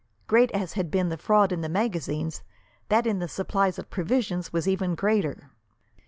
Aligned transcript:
Great 0.25 0.49
as 0.51 0.73
had 0.73 0.89
been 0.89 1.09
the 1.09 1.15
fraud 1.15 1.51
in 1.51 1.61
the 1.61 1.69
magazines, 1.69 2.41
that 2.89 3.05
in 3.05 3.19
the 3.19 3.27
supplies 3.27 3.77
of 3.77 3.91
provisions 3.91 4.51
was 4.51 4.67
even 4.67 4.95
greater. 4.95 5.51